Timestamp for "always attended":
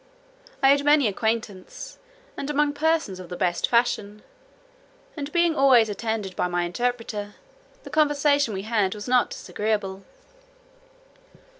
5.55-6.35